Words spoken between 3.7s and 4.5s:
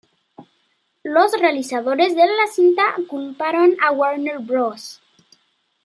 a Warner